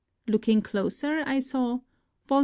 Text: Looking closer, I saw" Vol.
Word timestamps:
Looking 0.25 0.63
closer, 0.63 1.21
I 1.27 1.37
saw" 1.37 1.81
Vol. 2.27 2.39